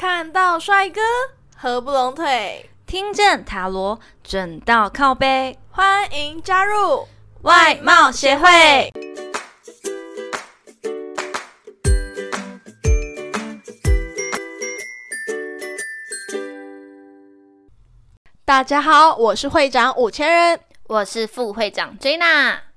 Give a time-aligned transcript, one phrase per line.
[0.00, 0.98] 看到帅哥
[1.54, 7.06] 合不拢腿，听见塔罗准到靠背，欢迎加入
[7.42, 8.90] 外貌协会。
[18.46, 22.69] 大家好，我是会长五千人，我是副会长 Jana。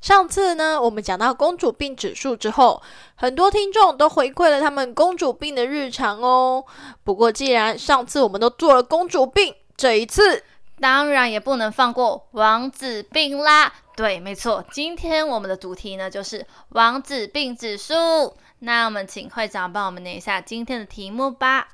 [0.00, 2.82] 上次呢，我们讲到公主病指数之后，
[3.16, 6.64] 很多听众都回馈了他们公主病的日常哦。
[7.04, 10.42] 不过，既然上次我们都做了公主病，这一次
[10.80, 13.72] 当然也不能放过王子病啦。
[13.94, 18.34] 对，没错，今天我们的主题呢就是王子病指数。
[18.60, 21.68] 那我们请会长帮我们念一下今天的题目吧。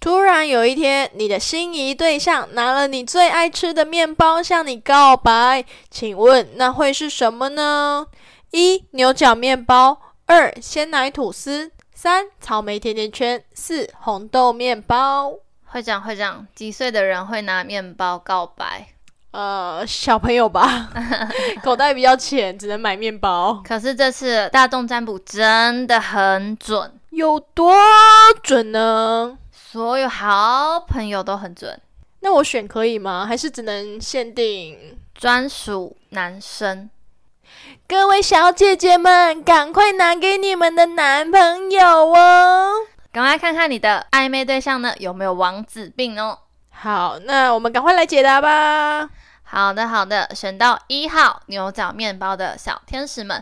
[0.00, 8.06] 突然有一天，你的心仪对象拿了你最爱吃的面包向你告白，请问那会是什么呢？
[8.52, 15.34] 一牛角面包，二鲜奶吐司，三草莓甜甜圈，四红豆面包。
[15.66, 18.88] 会长，会长，几岁的人会拿面包告白？
[19.32, 20.88] 呃，小朋友吧，
[21.62, 23.62] 口袋比较浅，只能买面包。
[23.62, 27.76] 可是这次大众占卜真的很准，有多
[28.42, 29.36] 准呢？
[29.72, 31.80] 所有好朋友都很准，
[32.22, 33.24] 那我选可以吗？
[33.24, 36.90] 还是只能限定专属男生？
[37.86, 42.72] 各位小姐姐们，赶快拿给你们的男朋友哦！
[43.12, 46.36] 赶快看看你的暧昧对象呢有没有王子病哦。
[46.70, 49.08] 好，那我们赶快来解答吧。
[49.44, 53.40] 好的，好的，选到一号牛角面包的小天使们，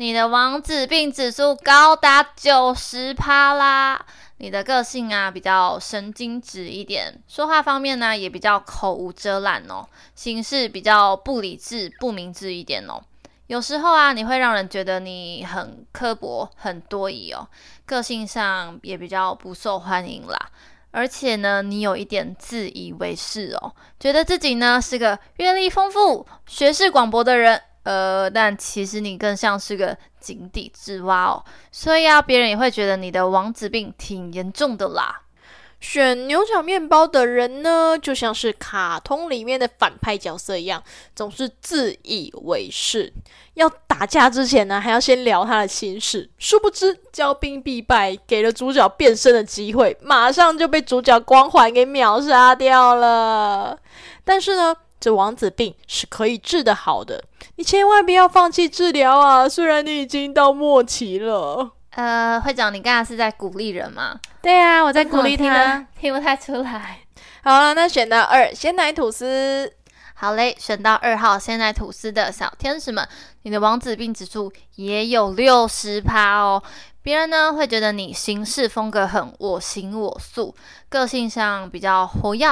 [0.00, 4.06] 你的王子病指数高达九十趴啦。
[4.36, 13.02] 你的个性啊比较神经质一点，说话方面呢也比较口无遮拦哦，行事比较不理智、不明智一点哦。
[13.48, 17.48] 有时候啊，你会让人觉得你很刻薄、很多疑哦，
[17.84, 20.38] 个性上也比较不受欢迎啦。
[20.92, 27.60] 而且呢，你有一点自以为是哦，觉得自己呢是个阅历丰富、学识广博的人。
[27.88, 35.22] 呃，但其实你更像是个井底之蛙哦，所以啊，别人也会觉得你的王子病挺严重的啦。
[35.80, 40.82] 选牛角面包的人呢，就像是卡通里面的反派角色一样，
[41.16, 43.10] 总是自以为是。
[43.54, 53.78] 要打架之前呢，还要先聊他的心事，殊不知骄兵必败，给了主角变身的机会，马上就被主角光环给秒杀掉了。
[54.24, 57.22] 但是呢，这王子病是可以治得好的，
[57.56, 59.48] 你千万不要放弃治疗啊！
[59.48, 61.72] 虽然你已经到末期了。
[61.90, 64.20] 呃，会长，你刚才是在鼓励人吗？
[64.40, 67.00] 对啊，我在鼓励他，听不太出来。
[67.42, 69.72] 好了，那选到二鲜奶吐司。
[70.14, 73.08] 好嘞，选到二号鲜奶吐司的小天使们，
[73.42, 76.60] 你的王子病指数也有六十趴哦。
[77.02, 80.54] 别人呢会觉得你行事风格很我行我素，
[80.88, 82.46] 个性上比较活跃。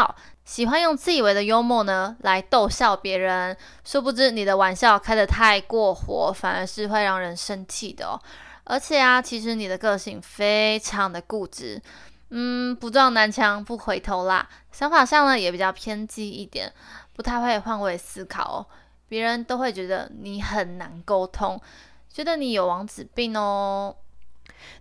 [0.47, 8.19] 喜欢用自以为的幽默呢来逗笑别人，殊不知你的玩笑开得太过火，反而是会让人生气的哦。
[8.63, 11.83] 而且啊，其实你的个性非常的固执，
[12.31, 14.49] 嗯，不撞南墙不回头啦。
[14.71, 16.73] 想法上呢也比较偏激一点，
[17.13, 18.67] 不太会换位思考哦。
[19.09, 21.61] 别人都会觉得你很难沟通，
[22.09, 23.97] 觉得你有王子病哦。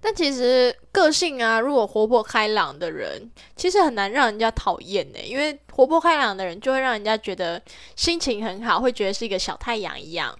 [0.02, 5.20] 但其实个性啊，如果活泼开朗的人，其实很难让人家讨厌呢。
[5.24, 7.62] 因为活泼开朗的人就会让人家觉得
[7.96, 10.38] 心情很好，会觉得是一个小太阳一样。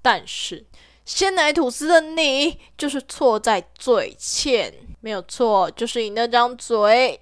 [0.00, 0.64] 但是
[1.04, 7.20] 鲜奶吐司的你，就是错在嘴欠，没有错，就是你那张嘴。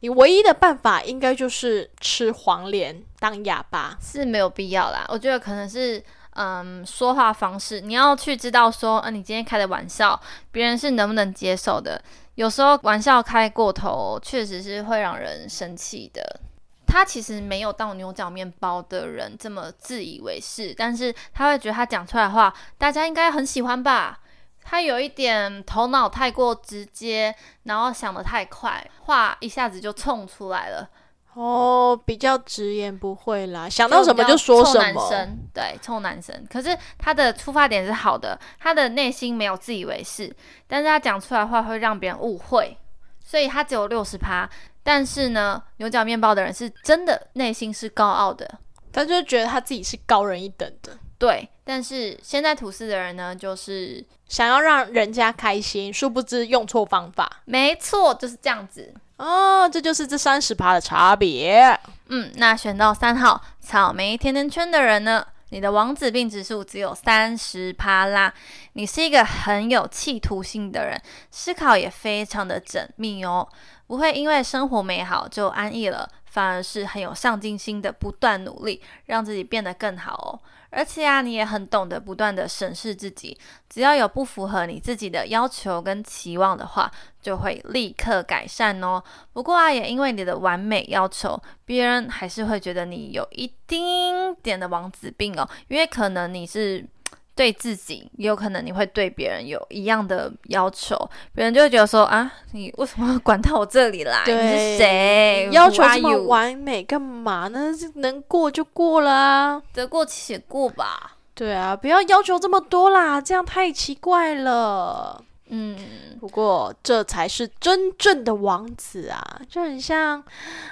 [0.00, 5.04] 你唯一的办法应该就是吃黄连当哑巴，是没有必要啦。
[5.08, 6.02] 我觉得可能是。
[6.34, 10.18] 嗯，说话方式你要去知道说，呃，你今天开的玩笑，
[10.52, 12.00] 别人是能不能接受的？
[12.36, 16.40] 有时候玩笑开过头，确实是会让人生气的。
[16.86, 24.20] 他其实没有到牛角面包的人这么自以为是，但是他会觉得他讲出来的话，大家应该很喜欢吧？
[24.62, 30.88] 他有一点头脑太过直接，然后想得太快，话一下子就冲出来了。
[31.34, 34.82] 哦，比较直言不讳啦，想到什么就说什么。
[34.82, 36.44] 男生对，臭男生。
[36.50, 40.34] 可是他的出发点是好的，他的内心没有自以为是，
[40.66, 42.76] 但是他讲出来话会让别人误会，
[43.24, 44.48] 所以他只有六十趴。
[44.82, 48.58] 但是呢，牛角面包的人是真的内心是高傲的，
[48.92, 50.98] 他就觉得他自己是高人一等的。
[51.18, 57.42] 对，但是现在吐司的人呢，就是想要让人家开心，殊不知用错方法。
[57.44, 58.92] 没错，就是这样子。
[59.20, 61.78] 哦，这就是这三十趴的差别。
[62.08, 68.32] 嗯，那选到三号草莓甜甜圈的人呢，你的王子病指数只有三十趴啦。
[68.72, 70.98] 你是一个很有企图性的人，
[71.30, 73.46] 思考也非常的缜密哦，
[73.86, 80.40] 不会因为生活美好就安逸了，反而是很有上进心的，不断努力让自己变得更好哦。
[80.70, 83.36] 而且啊，你也很懂得不断的审视自己，
[83.68, 86.90] 只要有不符合你自己的要求跟期望的话，
[87.20, 89.02] 就会立刻改善哦。
[89.32, 96.86] 不过啊，也因为你的完美要求，别人还是会觉得你有一丁点的王子病哦，因为可能你是。
[97.34, 100.96] 对自己也有可能，你会对别人有一样的要求，
[101.34, 104.22] 别人就会觉得说啊，你为什么要管到我这里来？
[104.26, 105.48] 你是谁？
[105.52, 107.72] 要求这么完美干嘛呢？
[107.96, 111.16] 能过就过了，得过且过吧。
[111.32, 115.24] 对啊，不要要求这么多啦，这样太奇怪了。
[115.52, 115.76] 嗯，
[116.20, 120.22] 不过这才是真正的王子啊，就很像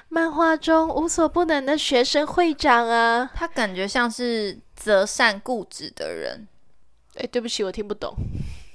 [0.08, 6.47] 漫画中无所不能的学生会长啊，他感觉像是择善固执的人。
[7.17, 8.15] 哎，对不起，我听不懂。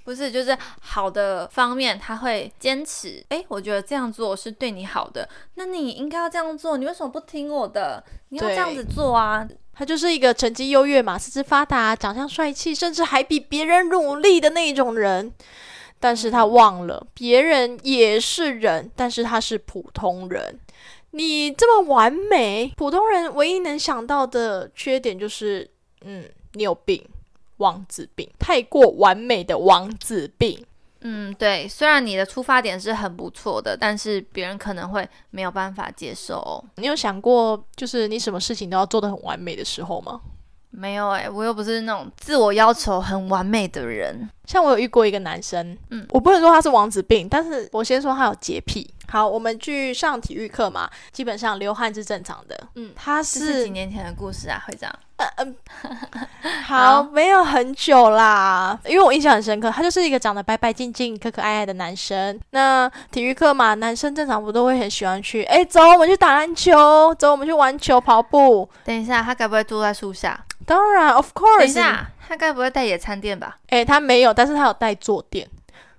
[0.03, 3.23] 不是，就是好的方面，他会坚持。
[3.29, 6.75] 哎，我觉得这样做是对你好的，那你应该要这样做。
[6.75, 8.03] 你为什么不听我的？
[8.29, 9.47] 你要这样子做啊！
[9.73, 15.31] 他就是一个成绩优越嘛，四肢发达，长相帅气，甚至还比别人努力的那种人。
[15.99, 20.59] 但是他忘了，别人也是人，但是他是普通人。
[21.11, 25.69] 你这么完美，普通人唯一能想到的缺点就是，
[26.03, 26.23] 嗯，
[26.53, 27.03] 你有病。
[27.57, 30.65] 王子病，太过完美的王子病。
[31.01, 31.67] 嗯，对。
[31.67, 36.61] 虽然你的出发点是很不错的，但是别人可能会没有办法接受。
[36.77, 40.19] 你有想过，就是你什么事情都要做的很完美的时候吗？
[40.71, 44.27] 没有哎，我又不是那种自我要求很完美的人。
[44.45, 48.91] 像我有遇过一个男生，嗯，我不能说他是王子病，但是我先说他有洁癖。
[49.13, 52.59] 好，我们去上体育课嘛，基本上流汗是正常的。
[52.73, 54.91] 嗯，他是几年前的故事啊，会长。
[55.17, 55.55] 嗯嗯，
[56.65, 62.39] 好，没有很久啦，因为我印象很深刻，他就是一个长得白白净净、可可爱爱的男生。
[62.49, 65.43] 那体育课嘛，男生正常不都会很喜欢去？
[65.43, 68.67] 哎，走，我们去打篮球，走，我们去玩球、跑步。
[68.83, 70.43] 等一下，他该不会住在树下？
[70.65, 71.59] 当然，of course。
[71.59, 73.57] 等一下，他该不会带野餐垫吧？
[73.67, 75.47] 哎，他没有，但是他有带坐垫。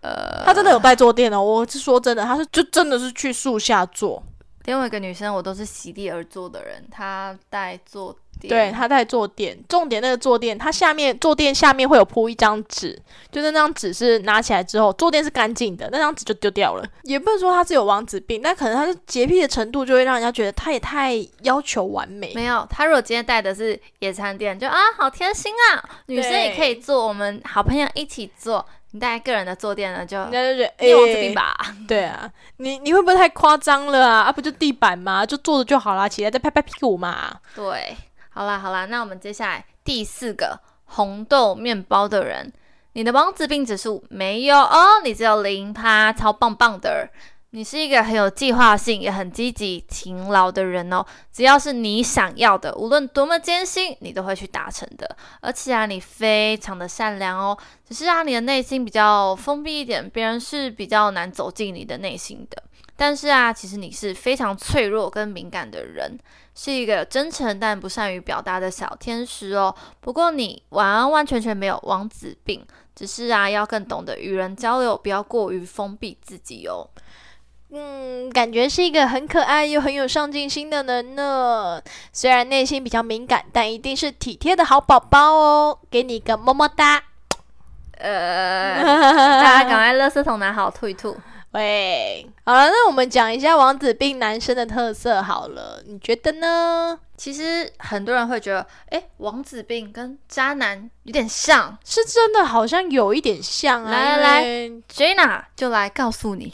[0.05, 1.43] 呃，他真的有带坐垫哦。
[1.43, 4.23] 我是说真的，他是就真的是去树下坐。
[4.67, 8.49] 另外一个女生，我都是席地而坐的人，她带坐垫。
[8.49, 12.99] 对他带坐垫，重点那个坐垫，它下面坐垫下面会有铺一张纸，
[13.31, 16.85] 就那张纸是拿起来之后，坐垫是干净的，那张纸就丢掉了。
[17.03, 22.33] 也不能说他是有王子病，但可能他是洁癖的程度就会让人家觉得他也太要求完美。
[22.35, 28.65] 没有，他如果今天带的是野餐垫，就啊好贴心啊，女生也可以坐，我们好朋友一起坐。
[28.95, 31.53] 你带个人的坐垫呢，就人家就觉得王子病吧？
[31.89, 34.21] 对啊，你你会不会太夸张了啊？
[34.23, 35.27] 啊不就地板吗？
[35.27, 37.41] 就坐着就好啦，起来再拍拍屁股嘛。
[37.57, 37.97] 对。
[38.31, 42.53] 好啦好啦，那我们接下来第四个红豆面包的人，
[42.93, 47.11] 你的王子病指数没有哦，你只有零趴，超棒棒的。
[47.55, 51.07] 你是一个很有计划性，也很积极勤劳的人哦。
[51.33, 55.17] 只要是你想要的，无论多么艰辛，你都会去达成的。
[55.41, 57.57] 而且啊，你非常的善良哦，
[57.89, 62.61] 只是让你的内心比较封闭一点，别人是比较难走进你的内心的。
[62.97, 66.19] 但是啊，其实你是非常脆弱跟敏感的人。
[66.57, 69.73] 是一个真诚但不善于表达的小天使哦。
[70.01, 72.67] 不过你完完全全没有王子病，
[72.97, 76.91] 只是啊要更懂得与人交流，不要过于封闭自己哦。
[77.77, 81.83] 嗯，感觉是一个很可爱又很有上进心的人呢。
[82.13, 85.79] 虽然内心比较敏感，但一定是体贴的好宝宝哦。
[85.91, 87.03] 给你一个么么哒。
[87.99, 91.17] 呃，大家赶快垃圾桶拿好，吐一吐。
[91.53, 96.99] 喂，好了，那我们讲一下王子病男生的特色好了，你觉得呢？
[97.17, 103.91] 其实很多人会觉得，哎，王子病跟渣男有点像，是真的，好像有一点像啊。
[103.93, 104.43] 来来来
[104.93, 106.53] ，Jenna 就来告诉你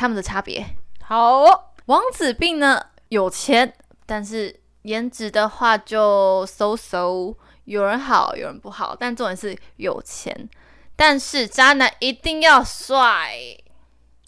[0.00, 0.64] 他们的差别。
[1.02, 1.44] 好，
[1.84, 2.80] 王子病呢
[3.10, 3.70] 有钱，
[4.06, 10.48] 但是颜值的话就 so so，有人好，有人不好，但重点是有钱。
[10.96, 13.34] 但是渣男一定要帅。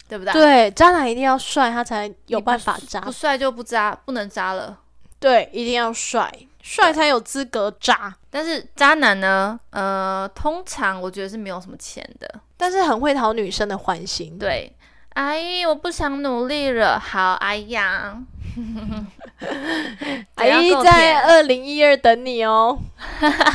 [0.05, 0.33] 对不对？
[0.33, 2.99] 对，渣男一定要帅，他才有办法渣。
[3.01, 4.77] 不帅就不渣，不能渣了。
[5.17, 8.13] 对，一定要帅，帅才有资格渣。
[8.29, 9.59] 但是渣男呢？
[9.71, 14.37] 呃，通常我觉得是没有什么钱的，但是很会讨女生的欢心。
[14.37, 14.71] 对，
[15.13, 16.99] 阿姨，我不想努力了。
[16.99, 18.17] 好，哎呀，
[20.35, 22.79] 阿姨在二零一二等你哦。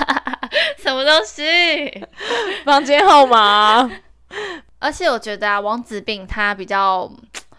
[0.79, 2.07] 什么东西？
[2.65, 3.91] 房间号码。
[4.79, 7.11] 而且我觉得啊，王子病他比较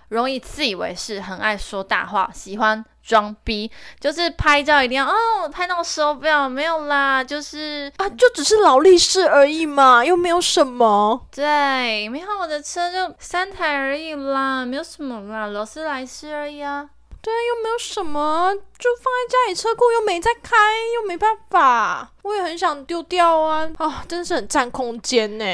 [0.08, 11.26] 容易自以为是，很爱说大话，喜欢装逼，就是拍照一定要哦，拍到手表没有啦，就是啊，就只是劳力士而已嘛，又没有什么。
[11.32, 16.88] 对，没有我的车就三台而已啦，没有什么啦，劳斯莱斯而已啊。
[17.22, 20.56] 对啊，又没有什么，就放在家里车库又没在开，
[20.96, 23.70] 又没办法，我也很想丢掉啊！
[23.78, 25.46] 啊，真是很占空间呢。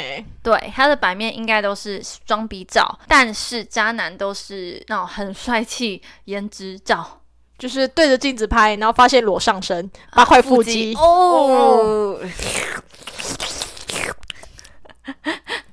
[0.44, 7.22] 对，它的版面应该都是装逼照，但是渣男都是那种很帅气颜值照，
[7.58, 12.20] 就是对着镜子拍，然后发现裸上身，八块腹肌哦。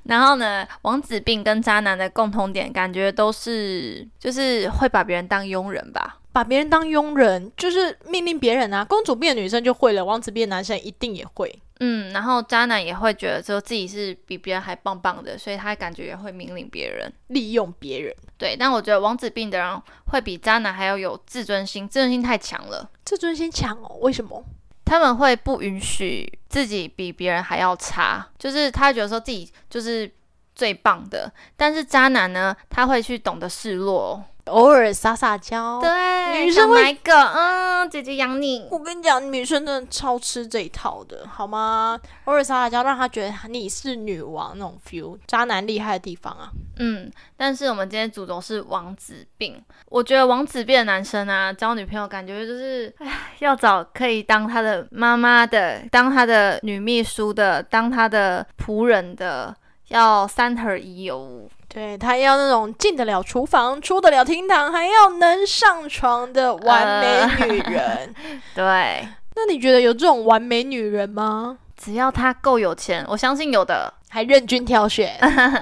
[0.04, 8.84] 然后呢，王子病跟渣男的共同点，感觉都是就是会把别人当佣人吧，把别人当佣人，就是命令别人啊。
[8.84, 11.61] 公主病的女生就会了，王子病的男生一定也会。
[11.84, 18.14] 嗯，然后渣男也会觉得说自己是比别人还棒棒的，所以他感觉也会命令别人，利用别人。
[18.38, 22.88] 对，但我觉得王子病的人会比渣男还要有自尊心，自尊心太强了。
[23.04, 23.96] 自尊心强哦？
[24.00, 24.44] 为什么？
[24.84, 30.08] 他们会不允许自己比别人还要差，就是他觉得说自己就是
[30.54, 31.32] 最棒的。
[31.56, 34.22] 但是渣男呢，他会去懂得示弱。
[34.46, 38.66] 偶尔撒撒娇，对，女生会嗯，姐姐养你。
[38.70, 41.98] 我跟你讲，女生真的超吃这一套的，好吗？
[42.24, 45.16] 偶尔撒撒娇，让她觉得你是女王那种 feel。
[45.26, 47.08] 渣男厉害的地方啊，嗯。
[47.36, 59.54] 但是我们今天主轴是王子病，我觉得王子病的男生啊，交女朋友感觉就是，哎，要找可以当他的妈妈的，当他的女秘书的，当他的仆人的，
[59.88, 61.48] 要三合一哦。
[61.72, 68.14] 对他要那种进得了厨房、出得了厅堂，还要能上床的完美女人。
[68.54, 71.56] 对，那你觉得有这种完美女人吗？
[71.74, 75.18] 只要她够有钱，我相信有的，还任君挑选。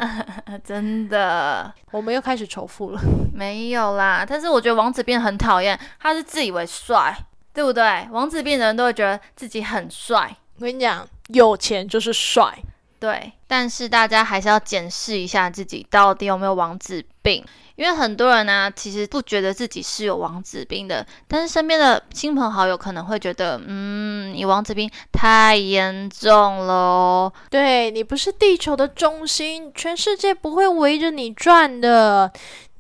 [0.64, 3.00] 真的，我们又开始仇富了。
[3.32, 7.16] 没有啦，但是我觉得王子变很讨厌，他是自以为帅，
[7.54, 8.08] 对不对？
[8.10, 10.36] 王子变的人都会觉得自己很帅。
[10.58, 12.52] 我跟你讲，有钱就是帅。
[13.00, 17.42] 对，但是大家还是要检视一下自己到底有没有王子病，
[17.74, 27.32] 因为很多人呢，其实不觉得自己是有王子病的，但是身边的亲朋好友可能会觉得，嗯，你王子病太严重了。
[27.48, 32.30] 对你不是地球的中心，全世界不会围着你转的。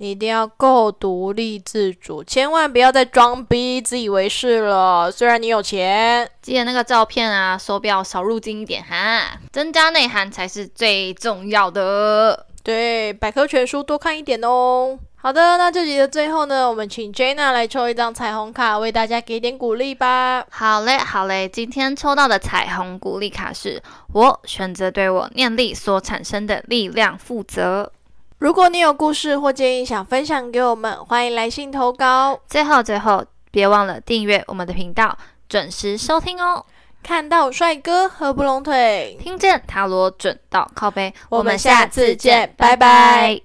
[0.02, 5.12] 你一定要够独立自主，千万不要再装逼、自以为是了。
[5.12, 12.46] 虽然你有钱，记得那个照片啊，手表少入镜一点哈，增加内涵才是最重要的。
[12.62, 14.98] 对，百科全书多看一点哦。
[15.16, 20.46] 好的，那这集的最后呢，我们请 Jenna 来抽一张彩虹卡，为大家给点鼓励吧。
[20.50, 23.82] 好嘞，好嘞，今天抽到的彩虹鼓励卡是
[24.14, 27.92] 我选择对我念力所产生的力量负责。
[28.40, 32.40] 如果你有故事或建议想分享给我们，欢迎来信投稿。
[32.48, 35.14] 最后，最后别忘了订阅我们的频道，
[35.46, 36.64] 准时收听哦。
[37.02, 41.12] 看到帅哥合不拢腿，听见塔罗准到靠背。
[41.28, 43.38] 我们下次见，拜拜。